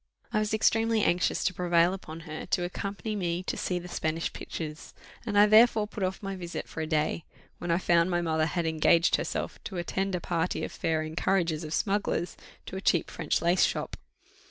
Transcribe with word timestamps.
I 0.33 0.39
was 0.39 0.51
extremely 0.51 1.03
anxious 1.03 1.43
to 1.43 1.53
prevail 1.53 1.93
upon 1.93 2.21
her 2.21 2.47
to 2.47 2.63
accompany 2.63 3.15
me 3.15 3.43
to 3.43 3.55
see 3.55 3.77
the 3.77 3.87
Spanish 3.87 4.33
pictures, 4.33 4.95
and 5.27 5.37
I 5.37 5.45
therefore 5.45 5.85
put 5.85 6.01
off 6.01 6.23
my 6.23 6.35
visit 6.35 6.67
for 6.67 6.81
a 6.81 6.87
day, 6.87 7.23
when 7.59 7.69
I 7.69 7.77
found 7.77 8.09
my 8.09 8.19
mother 8.19 8.47
had 8.47 8.65
engaged 8.65 9.17
herself 9.17 9.63
to 9.65 9.77
attend 9.77 10.15
a 10.15 10.19
party 10.19 10.63
of 10.63 10.71
fair 10.71 11.03
encouragers 11.03 11.63
of 11.63 11.71
smugglers 11.71 12.35
to 12.65 12.75
a 12.75 12.81
cheap 12.81 13.11
French 13.11 13.43
lace 13.43 13.63
shop. 13.63 13.95